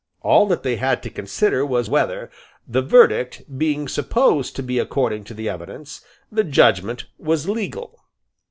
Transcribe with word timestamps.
All 0.23 0.47
that 0.47 0.63
they 0.63 0.77
had 0.77 1.03
to 1.03 1.11
consider 1.11 1.63
was 1.63 1.87
whether, 1.87 2.31
the 2.67 2.81
verdict 2.81 3.43
being 3.59 3.87
supposed 3.87 4.55
to 4.55 4.63
be 4.63 4.79
according 4.79 5.25
to 5.25 5.35
the 5.35 5.47
evidence, 5.47 6.01
the 6.31 6.43
judgment 6.43 7.05
was 7.19 7.47
legal. 7.47 8.03